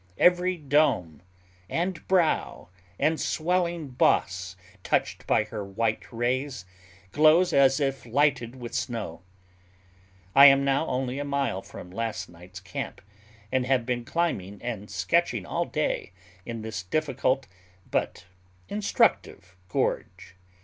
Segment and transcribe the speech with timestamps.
[0.17, 1.21] Every dome,
[1.69, 6.65] and brow, and swelling boss touched by her white rays,
[7.11, 9.21] glows as if lighted with snow.
[10.33, 12.99] I am now only a mile from last night's camp;
[13.51, 16.13] and have been climbing and sketching all day
[16.47, 17.45] in this difficult
[17.91, 18.25] but
[18.69, 20.35] instructive gorge.